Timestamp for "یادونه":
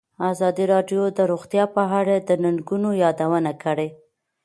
3.03-3.51